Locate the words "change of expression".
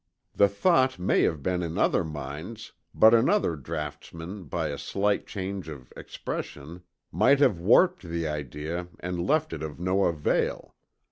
5.27-6.81